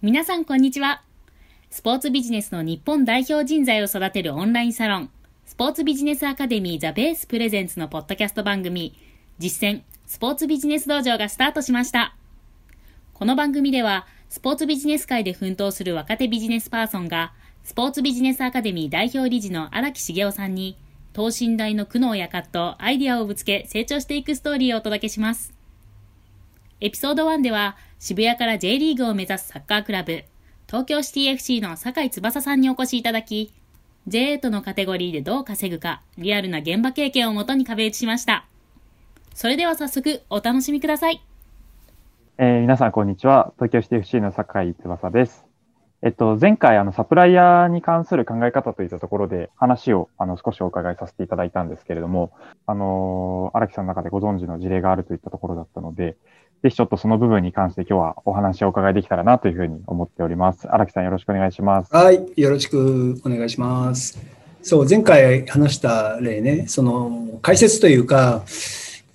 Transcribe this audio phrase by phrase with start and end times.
[0.00, 1.02] 皆さんこんにちは。
[1.70, 5.10] スポーツビジネスの日本代表人材を育てるオンラインサロン、
[5.44, 8.94] スポーツビジネスアカデミーザベースプレゼンツのポッドキャスト番組、
[9.40, 12.14] 実践スポーツビジネス道場がスタートしました。
[13.12, 17.32] この番組では、スポーツビジネス界で奮闘する若手ビジネスパーソンが、
[17.64, 20.78] スポーツビジネスアカデミー代表理事の荒木茂雄さんに、
[21.12, 25.57] 等身大の苦悩や葛藤、アイディアをぶつけ成長していくストーリーをお届けします。
[26.80, 30.22] エピソード1では、渋谷から J リーグを目指すサッカークラブ、
[30.68, 33.52] 東京シティ FC の酒井翼さんにお越しいただき、
[34.06, 38.46] J8 のカテゴリーでどう稼ぐか、リアルな現場経験をもとに壁打ちしました。
[39.34, 41.20] それでは早速、お楽しみください。
[42.38, 43.52] えー、皆さん、こんにちは。
[43.56, 45.47] 東京シティ FC の酒井翼です。
[46.00, 52.30] えっと、前回、あの、サプライヤーに関する考え方といったところで話を、あの、少しお伺いさせていただいたんですけれども、
[52.66, 56.16] あの荒木さんの中でご存知の事例があるといったところだったので、
[56.62, 60.68] ぜひちょっとその部分に関して今日はお話をお伺いできたらなというふうに思っております。
[60.72, 61.92] 荒木さんよろしくお願いします。
[61.92, 64.20] はい、よろしくお願いします。
[64.62, 68.44] そう、前回話した例ね、その解説というか、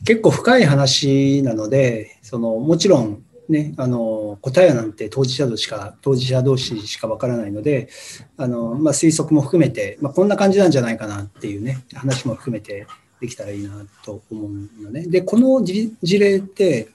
[0.06, 3.24] 結構深い話なので、そのもちろん
[3.54, 7.88] ね、あの答えなんて当事者同士しか当事者同士しかわからないので
[8.36, 12.88] あの、まあ、推測も含めて、まあ、こんな感じなんじゃないかなっていうね話も含めて
[13.22, 15.08] できたらいいなと思うのね。
[15.08, 16.90] でこの事例って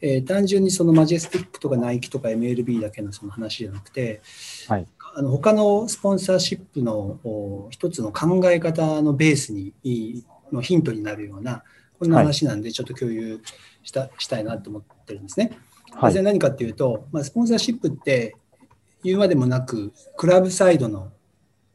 [0.00, 4.20] えー、単純にそのマジェスティックとかナイキとか MLB だけのその話じゃなくて、
[4.68, 7.18] はい、あの他のスポンサーシップの
[7.70, 9.72] 一つの考え方のベースに
[10.52, 11.64] のヒントになるような
[11.98, 13.40] こんな話なんでちょっと共有
[13.82, 15.58] した,、したいなと思ってるんですね。
[15.92, 18.36] はい、何かっていうと、まあ、スポンサーシップって
[19.02, 21.12] 言うまでもなくクラブサイドの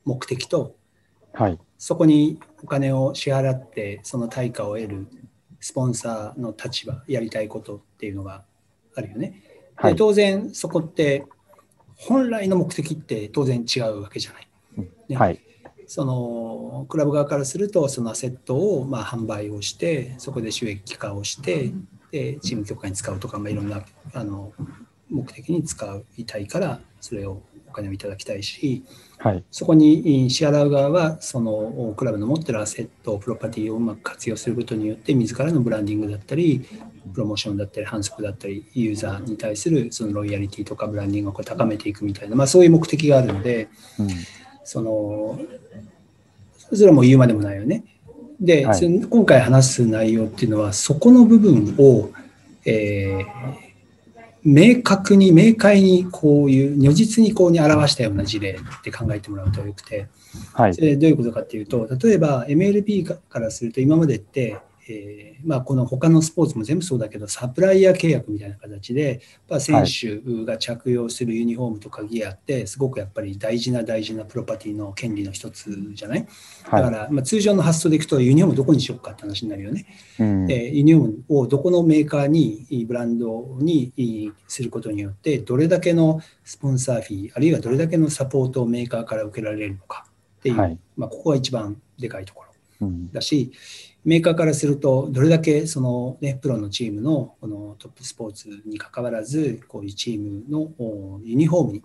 [0.05, 0.75] 目的と、
[1.33, 5.07] はい、そこにお金を支払ってその対価を得る
[5.59, 8.43] スポンサーの立場、やりたいことっていうのが
[8.95, 9.41] あるよね。
[9.75, 11.25] はい、で当然、そこって
[11.95, 14.47] 本来の目的って当然違うわけじゃない。
[15.07, 15.39] ね、はい、
[15.87, 21.71] そのクラブ側からすると、そのアセットをまあ販売をして、そこで収益化をして、
[22.13, 24.53] でチーム強化に使うとか、まあ、いろんなあの
[25.09, 28.83] 目的に使いたいから、それをお金をいただきたいし、
[29.17, 36.63] はい、そこに支払う側はそのクラブの持ってるアセット、プロパティをうまく活用することによって自らのブランディングだったり
[37.13, 43.69] プロモーションだったり反則だったりユーザーに対するそのロイヤリティとかブランディングを高めていくみたいな、まあ、そういう目的があるので、
[43.99, 44.07] うん、
[44.63, 45.39] その
[46.71, 47.83] それはもう言うまでもないよね。
[48.39, 52.09] で、はい、今回話す内容っていうのはそこの部分を、
[52.65, 53.63] えー
[54.45, 60.07] 明確に、明快にこういう如実にこうに表したような事例って考えてもらうとよくて、
[60.53, 64.57] はい、それどういうことかっていうと、例えば MLB からすると今までって
[64.87, 76.27] えーまあ、この他のスポーツも全部そうだけど、サプライヤー契約みたいな形で、まあ、選手が着用するユニフォームとかギアって、すごくやっぱり大事な大事なプロパティの権利の一つじゃない、
[76.65, 79.85] だから、まあ、通常の発想でいくと、ユニフォームどこにしようかって話になるよね。
[80.19, 90.05] うん、ユニフォームをどこのメーカーに、ブランドにすることによって、どれだけのスポンサーフィー、あるいはどれだけのサポートをメーカーから受けられるのか
[90.39, 92.52] っていう、はい、まあ、ここが一番でかいところ
[93.11, 101.83] だし、うんメーカーからすると、どれだけその、ね、プロのチームのこのトップスポーツにかかわらず、こういうチームのユニフォームに、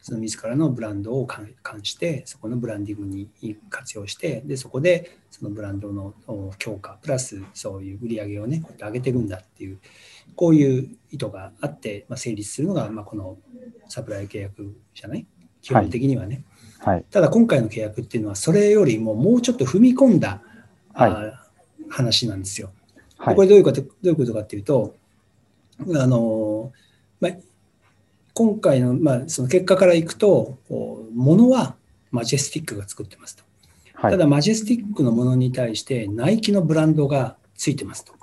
[0.00, 3.28] その自らのブランドを関して、そこのブランディングに
[3.68, 6.14] 活用して、でそこでそのブランドの
[6.58, 9.78] 強化、プラスそういう売り上げをね、こうやって上げていくんだっていう、
[10.36, 13.36] こういう意図があって、まあ、成立するのが、まあ、この
[13.90, 15.26] サプライ契約じゃない？
[15.60, 16.34] 基本的にはね。
[16.36, 16.44] はい
[16.78, 20.42] はい、ただ今回の契約っていうのは、それよりももうちょっと踏み込んだ、
[20.92, 21.12] はい。
[21.90, 22.70] 話なんですよ。
[23.16, 24.94] はい、これどういうことどういうことかっていうと、
[25.80, 26.72] あの
[27.20, 27.32] まあ、
[28.34, 31.76] 今回の,、まあその結果からいくと、ものは
[32.10, 33.44] マジェスティックが作ってますと。
[33.94, 38.18] はい、ただ、マジェスティックのものに対してナイキのブランドがついてますと。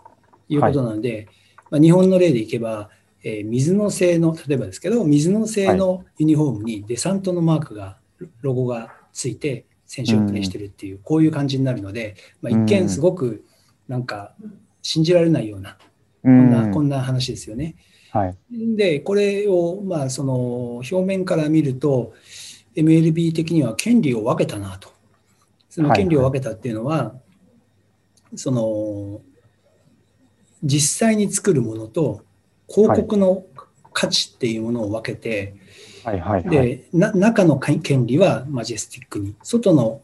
[0.48, 1.28] いうことなので、はい、
[1.72, 2.90] まあ、日本の例でいけば、
[3.24, 7.98] えー、水の製の、例えばですけど、水の製のユニフォームにデサントのマークが、
[8.42, 13.46] ロゴがついて、選手をプレイしてるっていう、こういう感じになるので、まあ、一見すごく
[13.88, 14.34] なんか
[14.82, 15.78] 信じられないような、
[16.24, 17.76] こんな、こんな話ですよね。
[18.12, 18.36] はい、
[18.76, 22.14] で、これを、まあ、その表面から見ると、
[22.76, 24.90] MLB 的には権利を分けたなと。
[25.70, 27.14] その権利を分けたっていうのは、はいは
[28.34, 29.22] い、その、
[30.64, 32.22] 実際に作るものと
[32.68, 33.46] 広告の
[33.96, 35.56] 価値っていうものを分けて、
[36.04, 40.00] はいはいはい、で中の権利はマジェスティックに、外の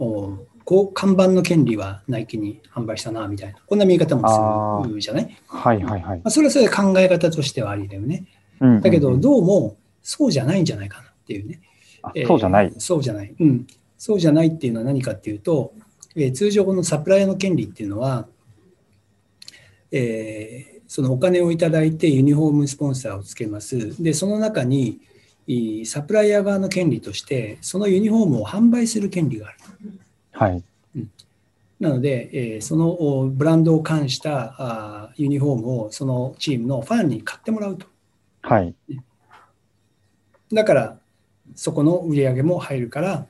[0.63, 5.37] こう看板の権利はナイキに販売したなみたいな、こんな見方もするじゃない？
[5.45, 6.17] はいはいはい。
[6.19, 8.25] まあ、それはそれで考え方としてはありだよね。
[8.61, 11.59] うんうんうん、だけど、どうもそうじゃないんじゃないかなっていうね。
[12.01, 12.67] あそうじゃない？
[12.67, 12.79] えー。
[12.79, 13.35] そうじゃない。
[13.37, 13.67] うん。
[13.97, 15.73] そうじゃないっていうのは何かっていうと、
[16.15, 18.27] えー通常このサプライの権利っていうのは、
[19.91, 24.03] えーそのお金をいただいてユニフォームスポンサーをつけます。
[24.03, 24.99] で、その中に
[25.47, 29.57] いサプライヤー側の権利として、そのユニフォームを販売する権利がある。
[30.33, 30.63] はい。
[31.79, 37.87] なので、えーそのおブランドを冠したあーユニフォームをそのチームのファンに買ってもらうと。
[38.41, 38.75] はい。
[40.51, 40.97] だから、
[41.55, 43.25] そこの売り上げも入るから、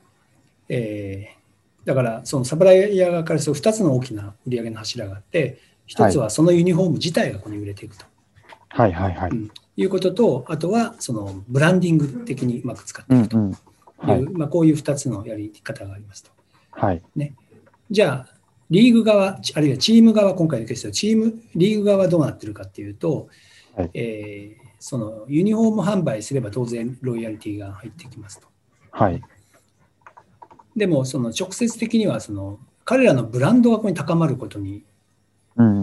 [0.68, 1.42] えー
[1.84, 5.60] だから、そのサプライヤー側からすると2つの大きな売り上げの柱があって、
[5.96, 8.04] 1つはそのユニフォーム自体がここに売れていくと
[8.74, 8.92] はい。
[8.92, 9.14] はい。
[9.14, 9.32] はい。
[9.76, 13.52] いうことと、あとはそのブランディング的にうまく使っていくとうんうん。
[13.52, 13.56] いう、
[13.98, 14.22] はい。
[14.22, 16.30] まあ、こういう2つのやり方がありますと。
[16.70, 17.02] はい。
[17.90, 18.34] じゃあ、
[18.70, 23.28] リーグ側、あるいはチーム側、今回のケースではチーム、リーグ側はどうなってるかっていうと、
[23.76, 28.48] はいえーそのユニフォーム販売すれば当然ロイヤリティが入ってきますと。
[28.90, 29.22] はい。
[30.74, 34.82] でも、その直接的にはその彼らのブランドがここに高まることにうん。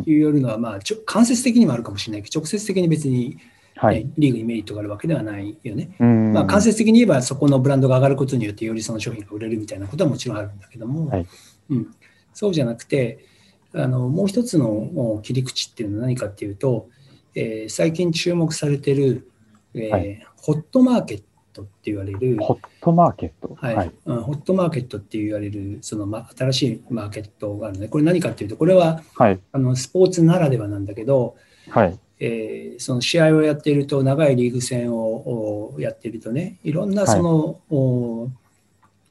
[0.05, 3.37] いうよるのは、まあ、ちょ間接的にもあるかもしれないけど、直接的に別に、ね
[3.75, 4.05] はい。
[4.17, 5.95] リーグにメリットがあるわけではないよね。
[5.99, 6.33] うん。
[6.33, 11.27] まあ、間接的に言えば、そこのブランドが上がることによって、よりその商品が売れるみたいなことはもちろんあるんだけども、はい
[11.69, 11.87] うん、
[12.33, 13.25] そうじゃなくて
[13.73, 16.89] あの、もう一つのお切り口っていうのは何かっていうと、
[17.35, 19.31] えー最近注目されてる、
[19.73, 21.23] えーはいホットマーケッ
[21.53, 23.55] トって言われる、ホットマーケット。
[23.59, 23.91] はいはい。
[24.05, 29.39] うんホットマーケットって言われるその、ま、新しいマーケットがあるので、これ何かっていうと、これははい。
[29.51, 31.35] あのスポーツならではなんだけど、
[31.69, 31.99] はい。
[32.19, 38.29] えーその試合をやっていると、長いリーグ戦をおやっているとね、いろんなその、お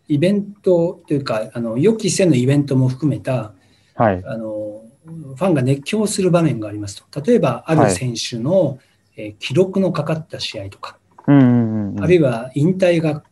[0.09, 3.53] イベントというか、あの予期せぬイベントも含めた
[3.95, 4.23] はい。
[4.25, 7.21] あの、ファンが熱狂する場面がありますと。
[7.21, 8.79] 例えば、ある選手の、
[9.17, 10.97] えー記録のかかった試合とか、
[11.29, 12.03] うんうんうん。
[12.03, 13.23] あるいは引退が、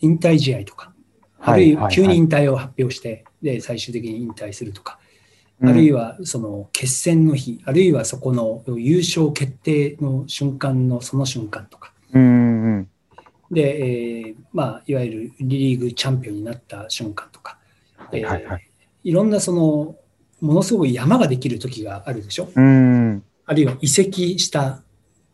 [0.00, 0.92] 引退試合とか、
[1.38, 4.98] あはいるいははい急に引退を発表して、で、最終的に引退するとか、
[5.60, 12.88] うんあるいはその決戦の日、あるいはそこの優勝決定の瞬間のその瞬間とか、うんうんうん。
[13.52, 17.56] で、えーまあ、いわゆるリーグチャンピオンになった瞬間とか、
[17.96, 18.68] はいはいはい。
[19.04, 19.96] いろんなその、
[20.40, 22.48] ものすごい山ができる時があるでしょ？
[22.54, 23.22] うん。
[23.46, 24.82] あるいは移籍した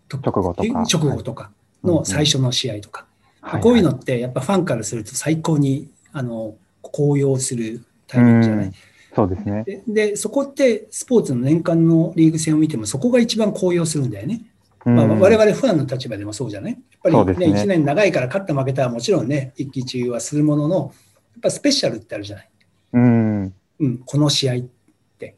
[0.06, 1.50] 時直後とか直後とか
[1.82, 8.66] の最初の試合とか、はいこういうのってやっぱファンからすると最高にあの高揚するタイミングじゃない。
[8.66, 8.74] うん
[9.14, 9.64] そうですね。
[9.64, 14.42] でで、そこってスポーツの年間のリーグ戦を見ても、そこが一番高揚するんだよね。
[14.84, 20.76] まあ、うん我々ファンの立場でもそうじゃないやっぱりね、ね1年長いから勝った負けたはもちろんね、一喜一憂はするものの、
[21.34, 22.50] やっぱスペシャルってあるじゃない。
[22.92, 23.54] うん。
[23.80, 24.60] うん、この試合っ
[25.18, 25.34] て。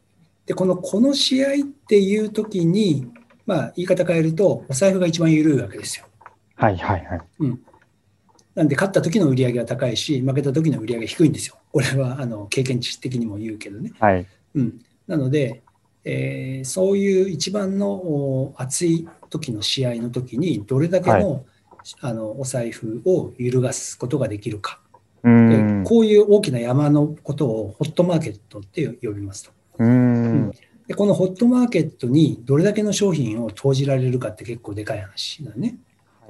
[0.47, 1.53] で、このこの試合っ
[1.89, 3.11] ていう時に、
[3.47, 6.07] まあ、言い方変えると、お財布が一番緩いわけですよ。
[6.63, 7.21] はいはいはい。
[8.55, 11.57] なんで、勝った時の売り上げが高いし、負けた時の売り上げが低いんですよ。
[11.73, 13.93] これはあの経験値的にも言うけどね。
[13.99, 14.27] はい。
[14.55, 15.63] うん、なので、
[16.05, 21.45] えーそういう一番のお熱い時の試合の時に、どれだけの,、
[22.01, 24.81] あのお財布を揺るがすことができるか、
[25.25, 25.85] うでん。
[25.85, 29.51] こういう大きな山のことをホットマーケットって呼びますと。
[29.79, 30.53] うん。
[30.87, 35.79] でこのホットマーケットにどれだけの商品を投じられるかって結構でかい話だね、はいはいはい。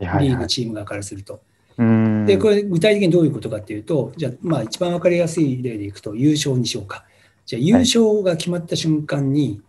[0.00, 1.40] リーグ、チーム側からすると。
[1.78, 2.26] うん。
[2.26, 7.04] で、これ具体的にどういうことかっていうと、じゃあ、まあ一番わかりやすい例でいくと優勝にしようか。
[7.46, 9.62] じゃあ優勝が決まった瞬間に、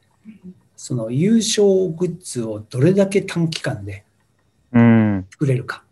[0.75, 4.03] その優勝グッズをどれだけ短期間で
[4.73, 5.27] うん。
[5.31, 5.83] 作れるか。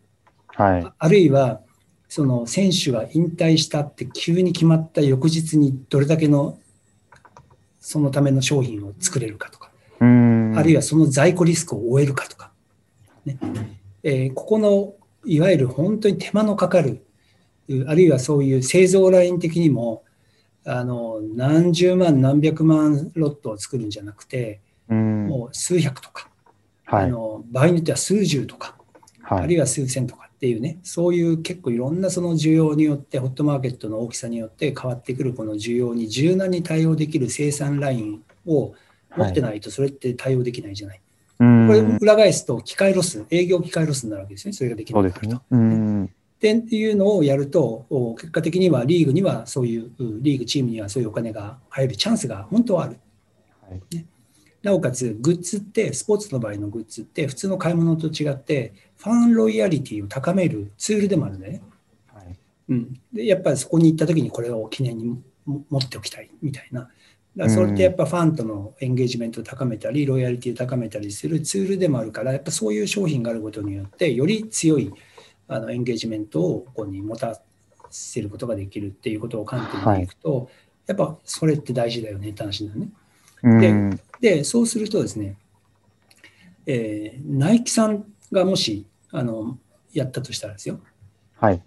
[0.48, 0.92] はい。
[0.98, 1.60] あるいは、
[2.08, 6.58] その選手が引退したって急に決まった翌日にどれだけの
[7.80, 9.70] そのための商品を作れるかとか。
[10.00, 10.54] うん。
[10.56, 12.52] あるいはその在庫リスクを終えるかとか、
[13.24, 13.38] ね
[14.02, 14.94] えーここの
[15.24, 17.04] いわゆる本当に手間のかかる、
[17.68, 20.04] うあるいはそういう製造ライン的にも、
[20.64, 25.26] あの何十万、何百万ロットを作るんじゃなくて、うん。
[25.26, 26.28] もう数百とか、
[26.84, 27.04] はい。
[27.04, 28.76] あの場合によっては数十とか、
[29.22, 29.42] はい。
[29.42, 38.74] あるいは数千とかっていうね、そういう結構いろんなその需要によって、 hot market の大きさによって変わってくるこの需要に柔軟に対応できる生産ラインを
[39.16, 41.01] 持ってないと、それって対応できないじゃない。
[41.42, 41.66] うん。
[41.66, 45.42] これ裏返すと機会ロス、営業機会ロスになるわけですね、それができないからと。
[46.60, 52.96] っていうのをやると、お結果的にはリーグにはそういう、うリーグチームにはそういうお金が入るチャンスが本当はある。
[53.62, 54.06] はい
[54.62, 61.62] なおかつ、グッズって、スポーツの場合のグッズって、普通の買い物と違って、ファンロイヤリティを高めるツールでもあるんだよね。
[62.14, 62.38] はい。
[62.68, 66.88] うん、でやっぱりそこに行った時にこれを記念にも持っておきたいみたいな。
[67.36, 74.92] だそれってやっぱファンとのエンゲージメントを高めたり、ロイヤリティを高めたりするツールでもあるから、やっぱそういう商品があることによって、より強い
[75.48, 77.40] あのエンゲージメントをここに持た
[77.90, 80.50] せることができるっていうことを観点でいくと、
[80.86, 82.88] やっぱそれって大事だよねって話なのね。
[83.42, 84.00] うん。
[84.20, 85.36] で、そうするとですね、
[86.66, 89.58] えーナイキさんがもしあの
[89.92, 90.80] やったとしたらですよ、
[91.38, 91.62] はい。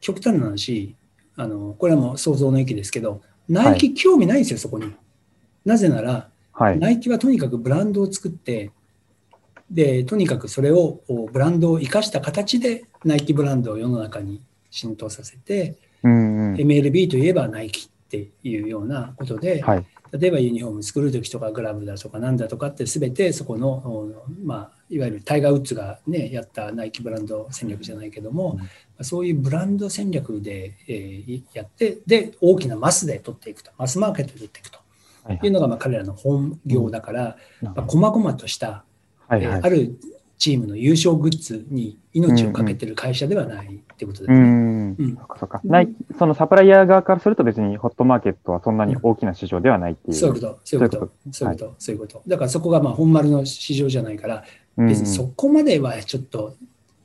[0.00, 0.96] 極端な話、
[1.36, 4.92] あのこれはもう想像の域ですけど、ナイキ興味ないんですよ、そこに。
[5.64, 6.78] なぜなら、はい。
[6.78, 8.70] ナイキはとにかくブランドを作って、
[9.70, 11.02] で、とにかくそれを
[11.32, 16.54] ブランドを生かした形でナイキブランドを世の中に浸透させて、うんうん。
[16.54, 19.86] MLB といえばナイキっていうようなことで、はい。
[20.12, 24.10] 例えばユニフォーム作るときとかグラブだとかなんだとかって全てそこの、お
[24.42, 28.68] まあ、いわゆるタイガー・ウッズが、ね、やったナイキブランド戦略じゃないけども、うん
[29.02, 34.78] そういうブランド戦略で、えーやってで大きなマスで取っていくとマスマーケットで取っていくと
[35.24, 38.84] はいいうのがまあ彼らの本業だから、まあ、細々とした、
[39.28, 39.68] はいはいえーあ。
[39.68, 39.98] る
[40.38, 44.38] チームの優勝グッズに命をかけてる会社ではないってことですうね。
[44.38, 44.96] ん。
[44.96, 45.60] うんそっかそっか。
[45.64, 50.14] ナイキそのサプライヤー側からすると別にホットマーケットはそんなに大きな市場ではないっていう。
[50.14, 52.22] そういうこと、そういうこと、そういうこと、そういうこと。
[52.26, 54.44] だからそこがまあ本丸の市場じゃないから、
[54.76, 56.54] うん別にそこまではちょっと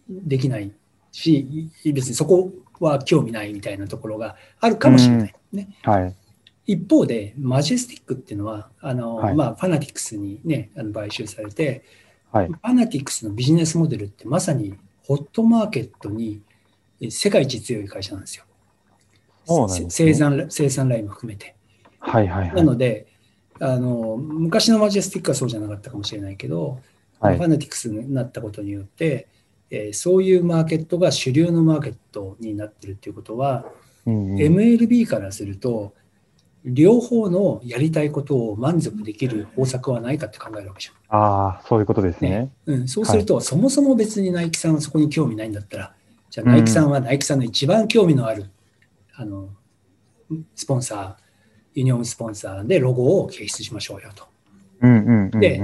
[0.08, 0.72] できない
[1.14, 2.52] し、別にそこ
[2.82, 5.36] は興味ないみたいなところがあるかもしれない。
[5.54, 6.16] ね、はい。
[6.66, 11.86] 一方で、マジェスティックっていうのは、あのはいまあ、ファナティクスに、ね、あの買収されて、
[12.32, 12.48] はい。
[12.48, 16.42] ファナティクスのビジネスモデルってまさにホットマーケットに
[17.04, 18.46] え世界一強い会社なんですよ。
[19.46, 21.56] すね生産生産ラインも含めて。
[22.00, 22.54] はいはいは。
[22.56, 23.08] ないので、
[23.60, 26.80] あの昔のマジェスティックはそうじゃなかったかもしれないけど、
[27.20, 29.28] はいファナティクスになったことによって、
[29.74, 33.66] えーそういうマーケットが主流のマーケットになってるっていうことは、
[34.06, 35.94] うんうん MLB からすると、
[36.66, 40.96] 両方のやりたいことを満足できる方策はないかって考えるわけじゃん。
[41.18, 42.52] ああ、そういうことですね。
[42.66, 45.94] うん、そうすると、そもそも別にナイキさんはそこに興味ないんだったら、
[46.30, 48.50] じゃあナイキさんはナイキさんの一番興味のある、
[49.16, 49.50] あの
[50.56, 51.16] スポンサー、
[51.76, 54.26] ユニフォームスポンサーでロゴを掲出しましょうよと。
[54.82, 55.40] うんうんうんうん。
[55.40, 55.62] で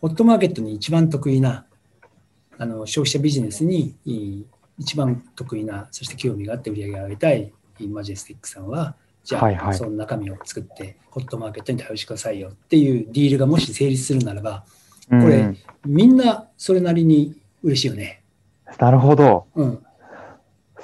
[0.00, 1.66] ホットマーケットに一番得意な、
[2.62, 3.96] あの消費者ビジネスに
[4.78, 7.52] 一番得意な、そして興味があって売り上げを上げたい
[7.88, 14.64] マジェスティックさんは、じゃあ、はいはいその中身を作って、ホットマーケットに対応してくださいよっていうディールがもし成立するならば、
[15.10, 18.22] ここれみんなそれなりに嬉しいよね。
[18.78, 19.48] なるほど。
[19.56, 19.84] うん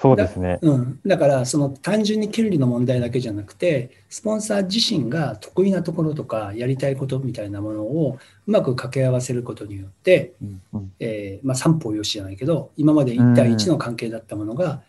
[0.00, 0.58] そうですね。
[0.62, 10.62] うん、だから、その単純に権利の問題だけじゃなくて、スポンサー自身が得意なところとか、やりたいことみたいなものをうまく掛け合わせることによって、うん。
[10.74, 10.92] うん。
[11.00, 14.82] えーまあ、三方よしじゃないけど、今まで1対1の関係だったものが、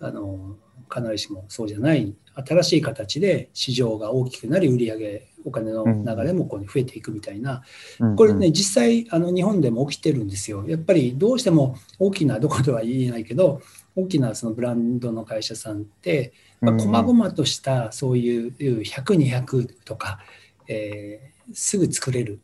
[0.00, 0.56] あの
[0.92, 7.62] 必ずしもそうじゃない、新しい形で市場が大きくなり、売り上げ、お金の流れもこう増えていくみたいな、
[8.00, 8.16] うん。
[8.16, 10.64] これね、実際、あの日本でも起きてるんですよ。
[10.66, 13.62] やっぱりどうしても大きな、どことは言えないけど、
[13.94, 18.82] 大きなそのブランドの会社さんって、まあ、うん細々としたそういう100、
[19.16, 20.20] 200とか、
[20.68, 22.40] えーすぐ作れる、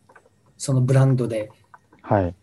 [0.57, 1.51] そのブランドで
[2.03, 2.35] はい。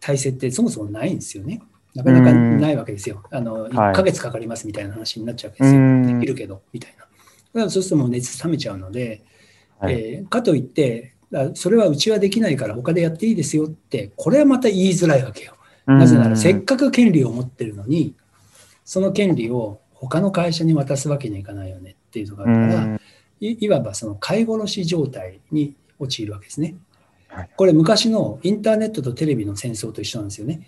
[0.00, 1.62] 体制ってそもそもないんですよね。
[1.94, 3.22] なかなかうんないわけですよ。
[3.30, 5.80] あのはい1ヶ月かかりますみたいな話になっちゃうわけですよ。
[5.80, 6.98] うんできるけど、みたいな。
[6.98, 7.10] だか
[7.52, 9.22] らそうするともう熱冷めちゃうので、
[9.78, 15.54] はいえーかといって、あそれはうちはできないから他でやっていいですよって、これはまた言いづらいわけよ。
[15.86, 18.14] なぜなら、せっかく権利を持ってるのに、
[18.90, 23.00] その権利を他の会社に渡すわけにはいかないよねっていうのがあるから、うん
[23.38, 26.74] いいわばその買い殺し状態に陥るわけですね
[27.28, 27.50] はい。
[27.56, 30.66] これ昔のインターネットとテレビの戦争と一緒なんですよね。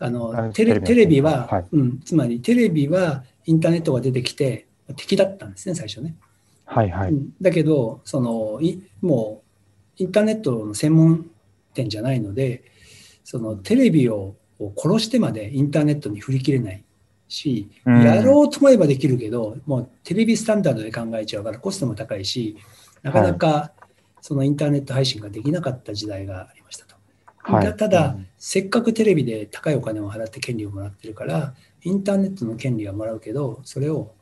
[0.00, 6.16] ああのテレテレビは、はいうん、つまりテレビはインターネットが出てきて敵だったんですね、最初ね。
[6.66, 7.12] はいはい。
[7.12, 9.44] うんだけどそのい、も
[9.98, 11.30] うインターネットの専門
[11.72, 12.64] 店じゃないので、
[13.22, 16.84] そのテレビをを殺してまでインターネットに振り切れない
[17.30, 18.02] し、うん。
[18.02, 22.56] やろうと思えばできるけど、もうテレビスタンダードで考えちゃうからコストも高いし、
[23.02, 23.72] なかなか
[24.20, 26.96] そのインターネット配信ができなかった時代がありましたと。
[27.38, 27.64] はい。
[27.64, 28.26] だただ、うん。
[28.36, 34.12] せっかくテレビで高いお金を払って権利をもらってるから、インターネットの権利はもらうけど、それを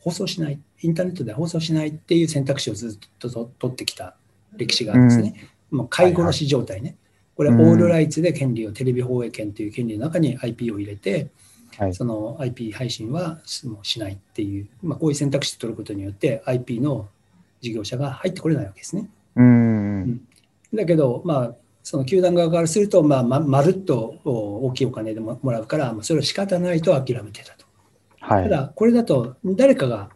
[0.00, 4.16] 放送しない、インターネットで放送しないっていう選択肢をずっとと取ってきた
[4.56, 5.50] 歴史があるんですね。
[5.70, 6.96] もう買い殺し状態ね。
[7.34, 7.60] これ、オうん。
[7.72, 11.28] ールライツで権利を、テレビ放映権という権利の中に IP を入れて、
[11.78, 17.08] はいその IP 配信はもうしないっていう、まあ、こういう選択肢を取ることによって IP の
[17.60, 19.08] 事業者が入ってこれないわけですね。
[19.36, 20.20] うん。
[20.72, 27.66] だけど、まあ、その球団側からすると、まあ、ままるっとお大きいお金でももらうから、まあ、それは仕方ないと諦めてたと。
[28.20, 28.44] はい。
[28.44, 30.10] ただ、これだと誰かが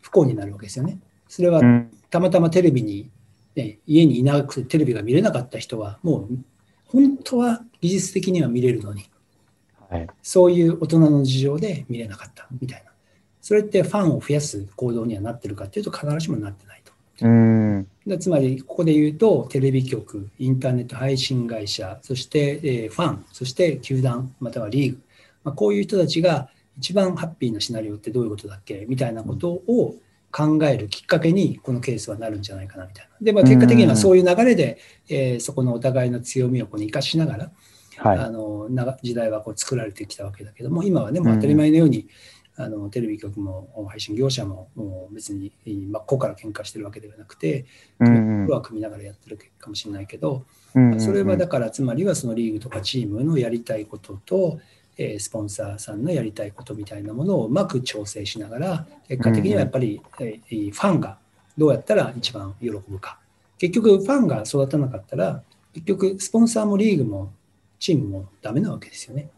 [0.00, 0.98] 不幸になるわけですよね。
[1.28, 3.10] それはうんたまたまテレビに、
[3.56, 6.38] ね、家にいなくてテレビが見れなかった人は、もう
[6.86, 9.10] 本当は技術的には見れるのに、
[9.98, 10.06] はい。
[10.22, 12.90] そういう大人の事情で見れなかったみたいな。
[13.40, 16.92] それってファンを増やす行動にはなってるかっていうと必ずしもなってないと。
[17.26, 17.86] うん。
[18.06, 25.00] でつまり、ここで言うと、テレビ局、インターネット配信会社、そして、えーファン、そして球団、またはリーグ、
[25.44, 26.48] まあ、こういう人たちが
[26.78, 28.84] 一番ハッピーなシナリオってどういうことだっけ？
[28.88, 29.96] みたいなことを
[30.32, 33.16] 考えるきっかけに、このケースはなるんじゃないかなみたいな。
[33.20, 37.50] で、まあ、結果的にはそういう流れで、えーそこのお互いの強みをこう生かしながら、
[38.04, 38.18] はい。
[38.18, 42.06] あの長時代はこう作られてきたわけだけども、今はね、もう当たり前のように、
[42.56, 47.64] あのテレビ局も配信業者ももう別に真っ向から喧嘩してるわけではなくて、
[47.98, 50.44] う組んみは組みながらやってるかもしれないけど、
[50.74, 51.00] うん。
[51.00, 54.60] それはだからつまりはそのリーグとかチームのやりたいことと、
[54.96, 61.18] えースポンサーさんのやりたいことみたいなものをうまく調整しながら、結果的にはやっぱり、えーファンが
[61.56, 63.18] どうやったら一番喜ぶか。
[63.58, 65.42] 結局、ファンが育たなかったら、
[65.72, 67.32] 結局、スポンサーもリーグも
[67.84, 69.28] チームもダメなわけですよね。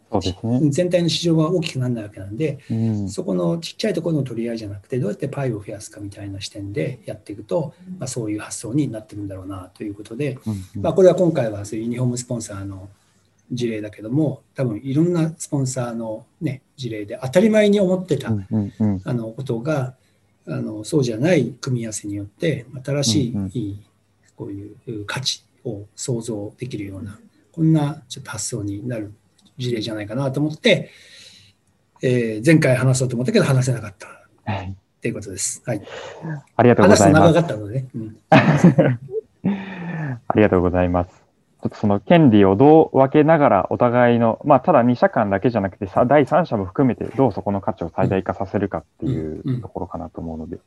[0.47, 0.71] ね。
[0.71, 3.09] 全体の市場が大きくならないわけなんで、うん。
[3.09, 12.89] そこのちっちゃいところの取り合いじゃなくて、どうやってパイを増やすかみたいな視点でやっていくと、まあ、そういう発想になってるんだろうなということで、うんまあ、これは今回はそういうユニフォームスポンサーの
[13.51, 19.95] 事例だけども、多分いろんなスポンサーの、ね、事例で当たり前に思ってた、うんうんうんあのことが
[20.47, 23.53] あのそうじゃない組み合わせによって、新しい、うんうん
[24.37, 27.19] こういう価値を想像できるような、
[27.57, 29.15] こんなちょっと発想になる
[29.57, 30.91] 事例じゃないかなと思って、
[32.03, 35.63] えー前回話そうと思ったけど話せなかったはいっていうことです。
[35.65, 35.83] はい、
[36.55, 37.41] ありがとうございます長。
[37.41, 38.17] かったので、ねうん
[40.29, 41.11] ありがとうございます。
[41.63, 50.59] ちょっとその権利をどう分けながらお互いの、まあただ2社間だけじゃなくてさ第三者も含めてどうそこの価値を最大化させるかっていうところかなと思うので、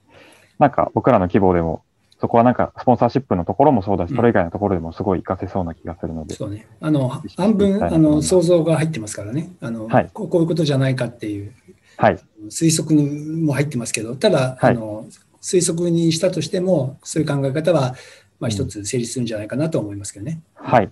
[0.57, 1.83] なんか僕らの規模でも
[2.19, 6.67] そこはなんかスポンサーシップのところもそうだし、うんそれ以外のところでもすごい活かせそうな気がするので、そうね。
[6.81, 9.51] あの、半分、あの、想像が入ってますからね。
[9.61, 11.53] あの、はいこうこういうことじゃないかっていう
[11.99, 12.19] はい。
[12.49, 15.05] 推測も入ってますけど、ただ、はいあの、
[15.41, 17.95] 推測にしたとしても、そういう考え方は、
[18.39, 20.41] まあ、一つ成立するんじゃないかなと思いますけどね。
[20.55, 20.89] はい。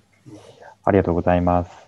[0.84, 1.87] ありがとうございます。